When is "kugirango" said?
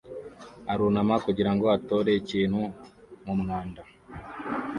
1.25-1.65